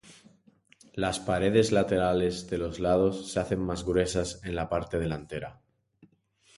[0.95, 5.61] Las paredes laterales de los lados se hacen más gruesas en la parte delantera.